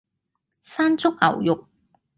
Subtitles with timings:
[0.63, 1.67] 山竹牛肉